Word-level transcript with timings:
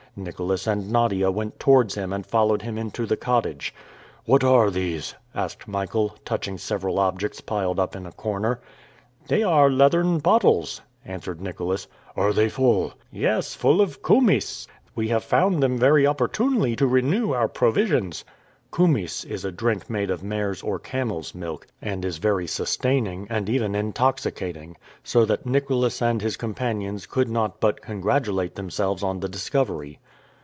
Nicholas 0.13 0.67
and 0.67 0.91
Nadia 0.91 1.31
went 1.31 1.57
towards 1.57 1.95
him 1.95 2.11
and 2.11 2.25
followed 2.25 2.63
him 2.63 2.77
into 2.77 3.05
the 3.05 3.15
cottage. 3.15 3.73
"What 4.25 4.43
are 4.43 4.69
these?" 4.69 5.15
asked 5.33 5.69
Michael, 5.69 6.17
touching 6.25 6.57
several 6.57 6.99
objects 6.99 7.39
piled 7.39 7.79
up 7.79 7.95
in 7.95 8.05
a 8.05 8.11
corner. 8.11 8.59
"They 9.29 9.41
are 9.41 9.69
leathern 9.69 10.17
bottles," 10.19 10.81
answered 11.05 11.39
Nicholas. 11.39 11.87
"Are 12.17 12.33
they 12.33 12.49
full?" 12.49 12.91
"Yes, 13.09 13.53
full 13.55 13.79
of 13.79 14.01
koumyss. 14.01 14.67
We 14.95 15.07
have 15.07 15.23
found 15.23 15.63
them 15.63 15.77
very 15.77 16.05
opportunely 16.05 16.75
to 16.75 16.87
renew 16.87 17.31
our 17.31 17.47
provisions!" 17.47 18.25
"Koumyss" 18.69 19.25
is 19.25 19.43
a 19.43 19.51
drink 19.51 19.89
made 19.89 20.09
of 20.09 20.23
mare's 20.23 20.61
or 20.61 20.79
camel's 20.79 21.35
milk, 21.35 21.67
and 21.81 22.05
is 22.05 22.19
very 22.19 22.47
sustaining, 22.47 23.27
and 23.29 23.49
even 23.49 23.75
intoxicating; 23.75 24.77
so 25.03 25.25
that 25.25 25.45
Nicholas 25.45 26.01
and 26.01 26.21
his 26.21 26.37
companions 26.37 27.05
could 27.05 27.27
not 27.29 27.59
but 27.59 27.81
congratulate 27.81 28.55
themselves 28.55 29.03
on 29.03 29.19
the 29.19 29.27
discovery. 29.27 29.99